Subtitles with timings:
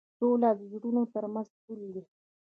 [0.17, 2.03] سوله د زړونو تر منځ پُل دی.